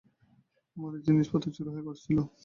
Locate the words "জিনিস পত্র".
1.07-1.47